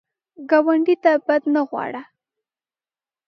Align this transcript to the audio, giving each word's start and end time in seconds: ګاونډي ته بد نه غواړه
ګاونډي 0.49 0.95
ته 1.03 1.11
بد 1.27 1.43
نه 1.53 1.61
غواړه 1.69 2.01